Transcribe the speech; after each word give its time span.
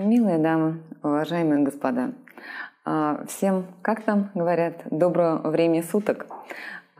Милые 0.00 0.38
дамы, 0.38 0.80
уважаемые 1.04 1.62
господа, 1.62 2.14
а, 2.84 3.24
всем, 3.28 3.66
как 3.80 4.02
там 4.02 4.30
говорят, 4.34 4.82
доброго 4.90 5.48
времени 5.48 5.82
суток. 5.82 6.26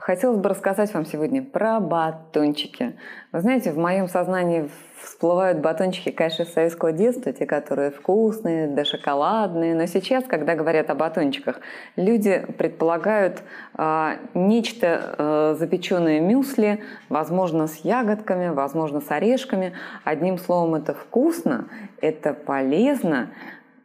Хотелось 0.04 0.36
бы 0.36 0.50
рассказать 0.50 0.92
вам 0.92 1.06
сегодня 1.06 1.42
про 1.42 1.80
батончики. 1.80 2.94
Вы 3.32 3.40
знаете, 3.40 3.72
в 3.72 3.78
моем 3.78 4.06
сознании 4.06 4.68
всплывают 5.02 5.60
батончики, 5.60 6.10
конечно, 6.10 6.44
советского 6.44 6.92
детства, 6.92 7.32
те, 7.32 7.46
которые 7.46 7.90
вкусные, 7.90 8.68
да 8.68 8.84
шоколадные. 8.84 9.74
Но 9.74 9.86
сейчас, 9.86 10.24
когда 10.24 10.56
говорят 10.56 10.90
о 10.90 10.94
батончиках, 10.94 11.58
люди 11.96 12.44
предполагают 12.58 13.44
э, 13.78 14.16
нечто 14.34 15.14
э, 15.16 15.56
запеченное 15.58 16.20
мюсли, 16.20 16.82
возможно, 17.08 17.66
с 17.66 17.76
ягодками, 17.78 18.50
возможно, 18.50 19.00
с 19.00 19.10
орешками. 19.10 19.72
Одним 20.04 20.36
словом, 20.36 20.74
это 20.74 20.92
вкусно, 20.92 21.68
это 22.02 22.34
полезно, 22.34 23.30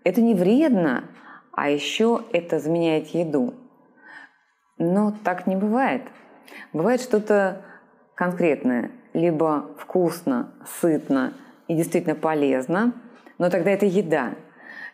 это 0.04 0.20
не 0.20 0.36
вредно, 0.36 1.06
а 1.54 1.70
еще 1.70 2.24
это 2.34 2.60
заменяет 2.60 3.08
еду. 3.08 3.54
Но 4.80 5.14
так 5.24 5.46
не 5.46 5.56
бывает. 5.56 6.02
Бывает 6.74 7.02
что-то 7.02 7.62
конкретное, 8.16 8.92
либо 9.14 9.70
вкусно, 9.78 10.52
сытно 10.82 11.34
и 11.68 11.76
действительно 11.76 12.16
полезно, 12.16 12.94
но 13.38 13.50
тогда 13.50 13.72
это 13.72 13.86
еда. 13.86 14.32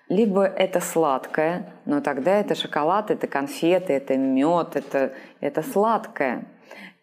Либо 0.10 0.44
это 0.44 0.82
сладкое, 0.82 1.74
но 1.86 2.02
тогда 2.02 2.40
это 2.40 2.54
шоколад, 2.54 3.10
это 3.10 3.28
конфеты, 3.28 3.94
это 3.94 4.18
мед, 4.18 4.76
это, 4.76 5.14
это 5.40 5.64
сладкое. 5.64 6.46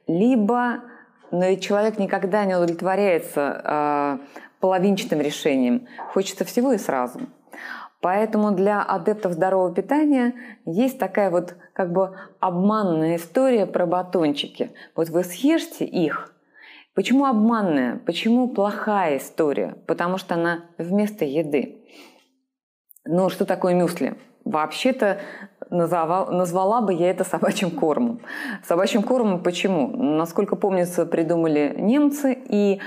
Либо, 0.07 0.81
но 1.31 1.47
ведь 1.47 1.65
человек 1.65 1.99
никогда 1.99 2.45
не 2.45 2.55
удовлетворяется 2.55 3.61
э, 3.65 4.19
половинчатым 4.61 5.21
решением, 5.21 5.89
хочется 6.13 6.45
всего 6.45 6.73
и 6.73 6.79
сразу– 6.79 7.21
Поэтому 8.03 8.51
для 8.51 8.83
адептов 8.83 9.33
здорового 9.33 9.73
питания 9.73 10.35
есть 10.67 10.99
такая 10.99 11.31
вот 11.31 11.55
как 11.73 11.93
бы 11.93 12.17
обманная 12.41 13.15
история 13.15 13.65
про 13.65 13.87
батончики. 13.87 14.73
Вот 14.97 15.09
вы 15.09 15.23
съешьте 15.23 15.85
их. 15.85 16.35
Почему 16.95 17.27
обманная? 17.27 18.01
Почему 18.05 18.49
плохая 18.49 19.19
история? 19.19 19.77
Потому 19.87 20.19
что 20.19 20.35
она 20.35 20.65
вместо 20.79 21.25
еды. 21.25 21.87
Ну, 23.05 23.31
что 23.31 23.45
такое 23.45 23.75
мюсли? 23.75 24.17
Вообще-то 24.45 25.21
назвала, 25.71 26.81
бы 26.81 26.93
я 26.93 27.09
это 27.09 27.23
собачьим 27.23 27.71
кормом. 27.71 28.21
Собачьим 28.65 29.05
кормом 29.05 29.45
почему? 29.45 29.87
Насколько 29.97 30.57
помнится, 30.57 31.07
придумали 31.07 31.73
немцы. 31.79 32.37
И 32.49 32.81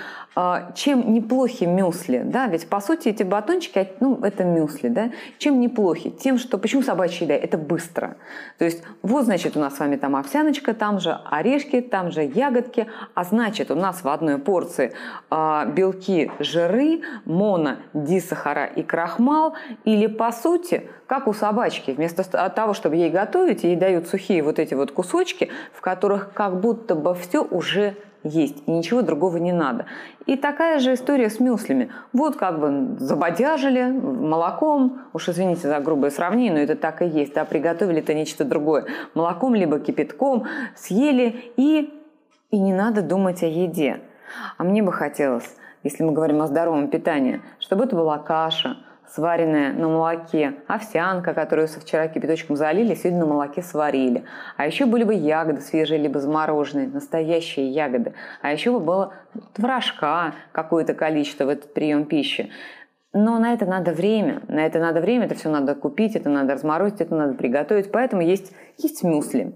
чем 0.75 1.13
неплохи 1.13 1.63
мюсли, 1.63 2.21
да, 2.25 2.47
ведь 2.47 2.67
по 2.67 2.81
сути 2.81 3.07
эти 3.07 3.23
батончики, 3.23 3.89
ну, 4.01 4.19
это 4.21 4.43
мюсли, 4.43 4.89
да, 4.89 5.11
чем 5.37 5.61
неплохи? 5.61 6.09
Тем, 6.09 6.37
что, 6.37 6.57
почему 6.57 6.81
собачья 6.81 7.25
еда? 7.25 7.35
Это 7.35 7.57
быстро. 7.57 8.17
То 8.57 8.65
есть, 8.65 8.83
вот, 9.01 9.25
значит, 9.25 9.55
у 9.55 9.61
нас 9.61 9.77
с 9.77 9.79
вами 9.79 9.95
там 9.95 10.15
овсяночка, 10.15 10.73
там 10.73 10.99
же 10.99 11.17
орешки, 11.31 11.79
там 11.79 12.11
же 12.11 12.23
ягодки, 12.23 12.87
а 13.13 13.23
значит, 13.23 13.71
у 13.71 13.75
нас 13.75 14.03
в 14.03 14.09
одной 14.09 14.37
порции 14.37 14.91
э, 15.31 15.71
белки, 15.73 16.29
жиры, 16.39 17.01
моно, 17.23 17.77
дисахара 17.93 18.65
и 18.65 18.83
крахмал, 18.83 19.55
или, 19.85 20.07
по 20.07 20.33
сути, 20.33 20.89
как 21.07 21.27
у 21.27 21.33
собачки, 21.33 21.91
вместо 21.91 22.23
того, 22.49 22.73
чтобы 22.73 22.97
ей 22.97 23.09
готовить, 23.09 23.63
ей 23.63 23.77
дают 23.77 24.07
сухие 24.07 24.43
вот 24.43 24.59
эти 24.59 24.73
вот 24.73 24.91
кусочки, 24.91 25.49
в 25.71 25.79
которых 25.79 26.33
как 26.33 26.59
будто 26.59 26.95
бы 26.95 27.15
все 27.15 27.41
уже 27.41 27.95
есть, 28.25 28.63
и 28.65 28.71
ничего 28.71 29.01
другого 29.01 29.37
не 29.37 29.53
надо. 29.53 29.85
И 30.25 30.35
такая 30.35 30.79
же 30.79 30.93
история 30.93 31.29
с 31.29 31.39
мюслями. 31.39 31.91
Вот 32.11 32.35
как 32.35 32.59
бы 32.59 32.97
забодяжили 32.99 33.83
молоком, 33.83 35.01
уж 35.13 35.29
извините 35.29 35.67
за 35.67 35.79
грубое 35.79 36.09
сравнение, 36.09 36.53
но 36.53 36.59
это 36.59 36.75
так 36.75 37.01
и 37.01 37.05
есть, 37.05 37.33
да, 37.33 37.45
приготовили 37.45 37.99
это 37.99 38.13
нечто 38.13 38.43
другое, 38.43 38.85
молоком 39.13 39.55
либо 39.55 39.79
кипятком, 39.79 40.45
съели, 40.75 41.53
и, 41.55 41.93
и 42.49 42.59
не 42.59 42.73
надо 42.73 43.01
думать 43.01 43.43
о 43.43 43.47
еде. 43.47 44.01
А 44.57 44.63
мне 44.63 44.81
бы 44.81 44.91
хотелось, 44.91 45.55
если 45.83 46.03
мы 46.03 46.11
говорим 46.11 46.41
о 46.41 46.47
здоровом 46.47 46.89
питании, 46.89 47.41
чтобы 47.59 47.85
это 47.85 47.95
была 47.95 48.17
каша, 48.17 48.77
сваренная 49.09 49.73
на 49.73 49.87
молоке, 49.87 50.55
овсянка, 50.67 51.33
которую 51.33 51.67
со 51.67 51.79
вчера 51.79 52.07
кипяточком 52.07 52.55
залили, 52.55 52.95
сегодня 52.95 53.19
на 53.19 53.25
молоке 53.25 53.61
сварили. 53.61 54.23
А 54.57 54.65
еще 54.65 54.85
были 54.85 55.03
бы 55.03 55.13
ягоды 55.13 55.61
свежие, 55.61 55.99
либо 55.99 56.19
замороженные, 56.19 56.87
настоящие 56.87 57.69
ягоды. 57.69 58.13
А 58.41 58.51
еще 58.51 58.71
бы 58.71 58.79
было 58.79 59.13
творожка 59.53 60.33
какое-то 60.51 60.93
количество 60.93 61.45
в 61.45 61.49
этот 61.49 61.73
прием 61.73 62.05
пищи. 62.05 62.49
Но 63.13 63.39
на 63.39 63.53
это 63.53 63.65
надо 63.65 63.93
время, 63.93 64.41
на 64.49 64.65
это 64.65 64.79
надо 64.79 64.99
время, 64.99 65.25
это 65.25 65.35
все 65.35 65.49
надо 65.49 65.73
купить, 65.73 66.17
это 66.17 66.29
надо 66.29 66.53
разморозить, 66.53 66.99
это 66.99 67.15
надо 67.15 67.33
приготовить, 67.33 67.89
поэтому 67.89 68.21
есть, 68.21 68.51
есть 68.77 69.03
мюсли. 69.03 69.55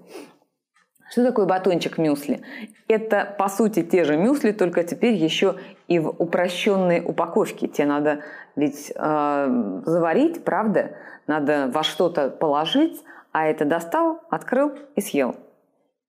Что 1.10 1.24
такое 1.24 1.46
батончик 1.46 1.98
мюсли? 1.98 2.42
Это, 2.88 3.36
по 3.38 3.50
сути, 3.50 3.82
те 3.82 4.04
же 4.04 4.16
мюсли, 4.16 4.52
только 4.52 4.84
теперь 4.84 5.14
еще 5.14 5.56
и 5.88 6.00
в 6.00 6.10
упрощенной 6.10 7.02
упаковке. 7.04 7.68
Тебе 7.68 7.88
надо 7.88 8.20
ведь 8.56 8.92
э, 8.96 9.82
заварить, 9.86 10.44
правда? 10.44 10.92
Надо 11.26 11.70
во 11.74 11.84
что-то 11.84 12.30
положить, 12.30 13.02
а 13.32 13.48
это 13.48 13.66
достал, 13.66 14.22
открыл 14.30 14.74
и 14.96 15.02
съел. 15.02 15.36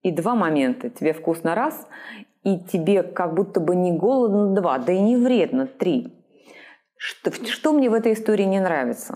И 0.02 0.10
два 0.10 0.34
момента. 0.34 0.90
Тебе 0.90 1.12
вкусно 1.12 1.54
раз, 1.54 1.86
и 2.44 2.58
тебе 2.58 3.02
как 3.02 3.34
будто 3.34 3.60
бы 3.60 3.76
не 3.76 3.92
голодно 3.92 4.54
два, 4.54 4.78
да 4.78 4.92
и 4.92 5.00
не 5.00 5.16
вредно 5.16 5.66
три. 5.66 6.12
Что, 7.02 7.32
что 7.32 7.72
мне 7.72 7.88
в 7.88 7.94
этой 7.94 8.12
истории 8.12 8.42
не 8.42 8.60
нравится? 8.60 9.14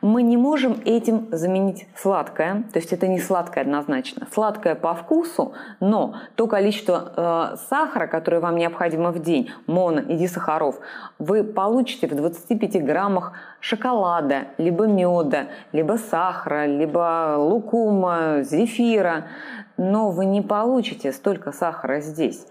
Мы 0.00 0.24
не 0.24 0.36
можем 0.36 0.82
этим 0.84 1.28
заменить 1.30 1.86
сладкое, 1.94 2.64
то 2.72 2.80
есть 2.80 2.92
это 2.92 3.06
не 3.06 3.20
сладкое 3.20 3.62
однозначно. 3.62 4.26
Сладкое 4.32 4.74
по 4.74 4.92
вкусу, 4.96 5.52
но 5.78 6.16
то 6.34 6.48
количество 6.48 7.52
э, 7.54 7.56
сахара, 7.68 8.08
которое 8.08 8.40
вам 8.40 8.56
необходимо 8.56 9.12
в 9.12 9.22
день, 9.22 9.52
моно 9.68 10.00
и 10.00 10.16
дисахаров, 10.16 10.80
вы 11.20 11.44
получите 11.44 12.08
в 12.08 12.16
25 12.16 12.84
граммах 12.84 13.34
шоколада, 13.60 14.48
либо 14.58 14.88
меда, 14.88 15.46
либо 15.70 15.98
сахара, 15.98 16.66
либо 16.66 17.36
лукума, 17.38 18.42
зефира, 18.42 19.28
но 19.76 20.10
вы 20.10 20.24
не 20.24 20.42
получите 20.42 21.12
столько 21.12 21.52
сахара 21.52 22.00
здесь. 22.00 22.44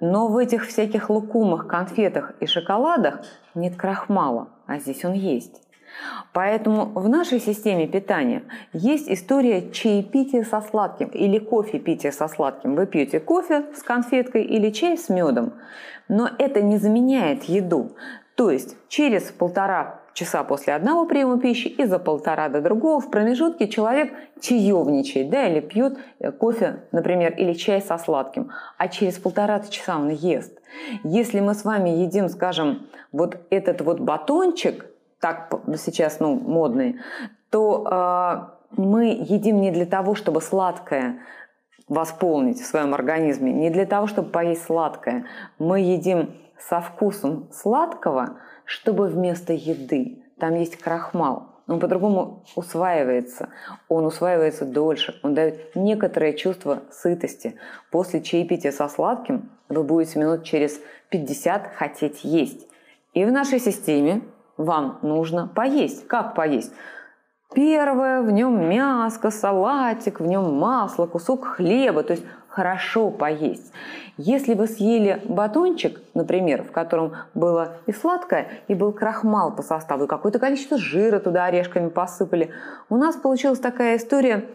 Но 0.00 0.28
в 0.28 0.36
этих 0.36 0.66
всяких 0.66 1.08
лукумах, 1.08 1.66
конфетах 1.66 2.34
и 2.40 2.46
шоколадах 2.46 3.20
нет 3.54 3.76
крахмала, 3.76 4.48
а 4.66 4.78
здесь 4.78 5.04
он 5.04 5.14
есть. 5.14 5.62
Поэтому 6.32 6.86
в 6.86 7.08
нашей 7.08 7.40
системе 7.40 7.86
питания 7.86 8.42
есть 8.72 9.10
история 9.10 9.70
чаепития 9.70 10.44
со 10.44 10.60
сладким 10.60 11.08
или 11.08 11.38
кофе 11.38 11.78
пития 11.78 12.10
со 12.10 12.28
сладким. 12.28 12.74
Вы 12.74 12.86
пьете 12.86 13.20
кофе 13.20 13.64
с 13.74 13.82
конфеткой 13.82 14.42
или 14.44 14.70
чай 14.70 14.98
с 14.98 15.08
медом, 15.08 15.54
но 16.08 16.28
это 16.38 16.60
не 16.60 16.76
заменяет 16.76 17.44
еду. 17.44 17.96
То 18.34 18.50
есть 18.50 18.76
через 18.88 19.22
полтора 19.30 20.00
часа 20.16 20.44
после 20.44 20.74
одного 20.74 21.04
приема 21.04 21.38
пищи 21.38 21.68
и 21.68 21.84
за 21.84 21.98
полтора 21.98 22.48
до 22.48 22.62
другого 22.62 23.00
в 23.00 23.10
промежутке 23.10 23.68
человек 23.68 24.12
чаевничает, 24.40 25.28
да, 25.28 25.46
или 25.46 25.60
пьет 25.60 25.98
э, 26.18 26.32
кофе, 26.32 26.84
например, 26.90 27.34
или 27.34 27.52
чай 27.52 27.82
со 27.82 27.98
сладким, 27.98 28.50
а 28.78 28.88
через 28.88 29.18
полтора 29.18 29.60
часа 29.60 29.96
он 29.96 30.08
ест. 30.08 30.58
Если 31.04 31.40
мы 31.40 31.54
с 31.54 31.64
вами 31.64 31.90
едим, 31.90 32.30
скажем, 32.30 32.86
вот 33.12 33.36
этот 33.50 33.82
вот 33.82 34.00
батончик, 34.00 34.86
так 35.20 35.52
сейчас 35.76 36.18
ну, 36.18 36.34
модный, 36.34 36.96
то 37.50 37.86
э, 37.86 38.80
мы 38.80 39.04
едим 39.20 39.60
не 39.60 39.70
для 39.70 39.86
того, 39.86 40.14
чтобы 40.14 40.40
сладкое 40.40 41.18
восполнить 41.88 42.60
в 42.60 42.66
своем 42.66 42.94
организме, 42.94 43.52
не 43.52 43.68
для 43.68 43.84
того, 43.84 44.06
чтобы 44.06 44.30
поесть 44.30 44.64
сладкое. 44.64 45.26
Мы 45.58 45.80
едим 45.80 46.30
со 46.58 46.80
вкусом 46.80 47.48
сладкого, 47.52 48.38
чтобы 48.64 49.08
вместо 49.08 49.52
еды 49.52 50.22
там 50.38 50.54
есть 50.54 50.76
крахмал. 50.76 51.56
Он 51.66 51.80
по-другому 51.80 52.44
усваивается. 52.54 53.48
Он 53.88 54.06
усваивается 54.06 54.64
дольше. 54.64 55.18
Он 55.22 55.34
дает 55.34 55.74
некоторое 55.74 56.32
чувство 56.32 56.82
сытости. 56.90 57.56
После 57.90 58.22
чаепития 58.22 58.70
со 58.70 58.88
сладким 58.88 59.50
вы 59.68 59.82
будете 59.82 60.18
минут 60.18 60.44
через 60.44 60.80
50 61.10 61.74
хотеть 61.74 62.22
есть. 62.22 62.68
И 63.14 63.24
в 63.24 63.32
нашей 63.32 63.58
системе 63.58 64.22
вам 64.56 65.00
нужно 65.02 65.48
поесть. 65.48 66.06
Как 66.06 66.34
поесть? 66.34 66.72
Первое, 67.54 68.22
в 68.22 68.30
нем 68.30 68.68
мяско, 68.68 69.30
салатик, 69.30 70.20
в 70.20 70.26
нем 70.26 70.54
масло, 70.54 71.06
кусок 71.06 71.46
хлеба, 71.46 72.02
то 72.02 72.12
есть 72.12 72.24
хорошо 72.56 73.10
поесть. 73.10 73.70
Если 74.16 74.54
вы 74.54 74.66
съели 74.66 75.20
батончик, 75.26 76.00
например, 76.14 76.62
в 76.62 76.72
котором 76.72 77.12
было 77.34 77.76
и 77.84 77.92
сладкое, 77.92 78.48
и 78.66 78.74
был 78.74 78.92
крахмал 78.92 79.54
по 79.54 79.62
составу, 79.62 80.04
и 80.04 80.06
какое-то 80.06 80.38
количество 80.38 80.78
жира 80.78 81.18
туда 81.18 81.44
орешками 81.44 81.90
посыпали, 81.90 82.50
у 82.88 82.96
нас 82.96 83.14
получилась 83.16 83.58
такая 83.58 83.98
история 83.98 84.46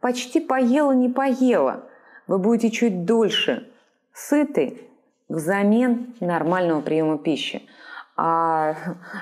почти 0.00 0.40
поела, 0.40 0.92
не 0.92 1.10
поела. 1.10 1.82
Вы 2.26 2.38
будете 2.38 2.70
чуть 2.70 3.04
дольше 3.04 3.68
сыты 4.14 4.80
взамен 5.28 6.14
нормального 6.20 6.80
приема 6.80 7.18
пищи. 7.18 7.62
а, 8.16 8.74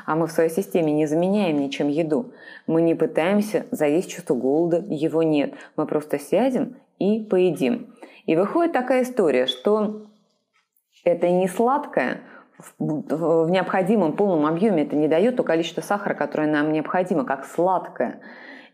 а 0.06 0.14
мы 0.14 0.28
в 0.28 0.30
своей 0.30 0.50
системе 0.50 0.92
не 0.92 1.06
заменяем 1.06 1.58
ничем 1.58 1.88
еду. 1.88 2.32
Мы 2.68 2.82
не 2.82 2.94
пытаемся 2.94 3.66
заесть 3.72 4.10
чувство 4.10 4.34
голода, 4.34 4.84
его 4.88 5.24
нет. 5.24 5.54
Мы 5.76 5.86
просто 5.86 6.20
сядем 6.20 6.76
и 7.00 7.20
поедим. 7.20 7.94
И 8.28 8.36
выходит 8.36 8.74
такая 8.74 9.04
история, 9.04 9.46
что 9.46 10.02
это 11.02 11.30
не 11.30 11.48
сладкое, 11.48 12.20
в 12.78 13.48
необходимом 13.48 14.16
полном 14.16 14.44
объеме 14.44 14.82
это 14.82 14.96
не 14.96 15.08
дает 15.08 15.36
то 15.36 15.44
количество 15.44 15.80
сахара, 15.80 16.12
которое 16.12 16.46
нам 16.46 16.70
необходимо, 16.70 17.24
как 17.24 17.46
сладкое. 17.46 18.20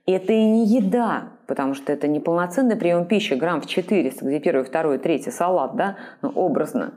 Это 0.06 0.33
и 0.33 0.45
не 0.45 0.67
еда, 0.67 1.35
потому 1.47 1.75
что 1.75 1.93
это 1.93 2.09
не 2.09 2.19
полноценный 2.19 2.75
прием 2.75 3.06
пищи, 3.06 3.35
грамм 3.35 3.61
в 3.61 3.67
400, 3.67 4.25
где 4.25 4.41
первый, 4.41 4.65
второй, 4.65 4.99
третий 4.99 5.31
салат, 5.31 5.77
да, 5.77 5.99
ну, 6.21 6.31
образно. 6.31 6.95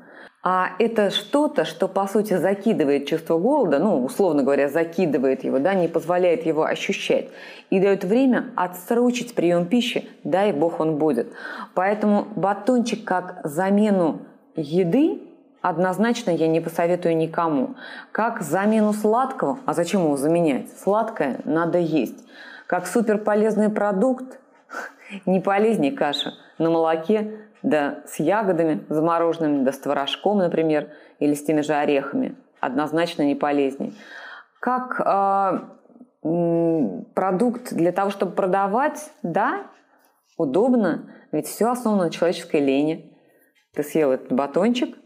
А 0.50 0.70
это 0.80 1.10
что-то, 1.10 1.66
что, 1.66 1.90
по 1.90 2.08
сути, 2.08 2.36
закидывает 2.38 3.06
чувство 3.06 3.38
голода, 3.38 3.80
ну, 3.80 4.06
условно 4.06 4.44
говоря, 4.44 4.70
закидывает 4.70 5.44
его, 5.44 5.60
да, 5.60 5.74
не 5.74 5.90
позволяет 5.90 6.46
его 6.46 6.64
ощущать. 6.64 7.28
И 7.70 7.82
дает 7.82 8.06
время 8.06 8.52
отсрочить 8.56 9.36
прием 9.36 9.66
пищи, 9.66 10.08
дай 10.24 10.54
бог 10.54 10.80
он 10.80 10.96
будет. 10.96 11.28
Поэтому 11.74 12.28
батончик 12.38 13.04
как 13.04 13.42
замену 13.44 14.20
еды 14.56 15.20
однозначно 15.62 16.32
я 16.32 16.48
не 16.48 16.62
посоветую 16.62 17.18
никому. 17.18 17.76
Как 18.14 18.42
замену 18.42 18.94
сладкого, 18.94 19.60
а 19.66 19.74
зачем 19.74 20.06
его 20.06 20.16
заменять? 20.16 20.68
Сладкое 20.82 21.42
надо 21.44 21.78
есть. 21.78 22.24
Как 22.68 22.88
суперполезный 22.88 23.68
продукт, 23.68 24.40
не 25.26 25.40
полезнее 25.40 25.92
каша 25.92 26.34
на 26.58 26.70
молоке, 26.70 27.42
да 27.64 28.04
с 28.06 28.20
ягодами 28.20 28.86
замороженными, 28.90 29.64
да 29.64 29.72
с 29.72 29.80
творожком, 29.80 30.40
например, 30.40 30.90
или 31.20 31.34
с 31.34 31.44
теми 31.44 31.62
же 31.62 31.74
орехами. 31.74 32.36
Однозначно 32.60 33.24
не 33.24 33.36
полезнее. 33.36 33.94
Как 34.60 35.00
э, 35.00 35.60
продукт 37.14 37.74
для 37.74 37.92
того, 37.92 38.10
чтобы 38.10 38.34
продавать, 38.34 39.12
да, 39.24 39.68
удобно, 40.38 41.12
ведь 41.32 41.48
все 41.48 41.70
основано 41.70 42.06
на 42.06 42.10
человеческой 42.10 42.62
лени. 42.62 43.14
Ты 43.74 43.84
съел 43.84 44.12
этот 44.12 44.32
батончик, 44.32 44.98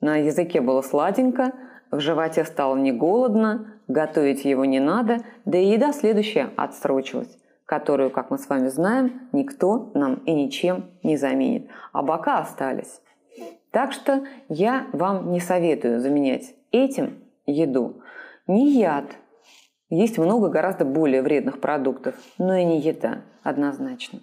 на 0.00 0.16
языке 0.16 0.60
было 0.60 0.82
сладенько, 0.82 1.52
в 1.90 2.00
животе 2.00 2.44
стало 2.44 2.76
не 2.76 2.92
голодно, 2.92 3.80
готовить 3.88 4.44
его 4.44 4.64
не 4.64 4.80
надо, 4.80 5.18
да 5.44 5.58
и 5.58 5.66
еда 5.66 5.92
следующая 5.92 6.50
отсрочилась, 6.56 7.38
которую, 7.68 8.08
как 8.08 8.30
мы 8.30 8.38
с 8.38 8.48
вами 8.48 8.68
знаем, 8.68 9.28
никто 9.32 9.90
нам 9.92 10.14
и 10.24 10.32
ничем 10.32 10.86
не 11.02 11.18
заменит. 11.18 11.68
А 11.92 12.02
бока 12.02 12.38
остались. 12.38 13.02
Так 13.70 13.92
что 13.92 14.24
я 14.48 14.86
вам 14.94 15.30
не 15.30 15.38
советую 15.38 16.00
заменять 16.00 16.54
этим 16.72 17.18
еду. 17.44 18.00
Не 18.46 18.70
яд. 18.70 19.04
Есть 19.90 20.16
много 20.16 20.48
гораздо 20.48 20.86
более 20.86 21.20
вредных 21.20 21.60
продуктов, 21.60 22.14
но 22.38 22.56
и 22.56 22.64
не 22.64 22.80
еда, 22.80 23.18
однозначно. 23.42 24.20